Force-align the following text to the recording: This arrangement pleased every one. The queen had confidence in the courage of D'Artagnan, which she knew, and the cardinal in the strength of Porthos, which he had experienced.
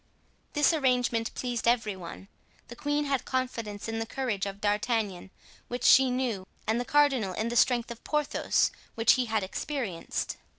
This 0.53 0.73
arrangement 0.73 1.31
pleased 1.35 1.67
every 1.67 1.95
one. 1.95 2.27
The 2.69 2.75
queen 2.75 3.05
had 3.05 3.23
confidence 3.23 3.87
in 3.87 3.99
the 3.99 4.07
courage 4.07 4.47
of 4.47 4.59
D'Artagnan, 4.59 5.29
which 5.67 5.83
she 5.83 6.09
knew, 6.09 6.47
and 6.65 6.81
the 6.81 6.85
cardinal 6.85 7.33
in 7.33 7.49
the 7.49 7.55
strength 7.55 7.91
of 7.91 8.03
Porthos, 8.03 8.71
which 8.95 9.13
he 9.13 9.25
had 9.25 9.43
experienced. 9.43 10.37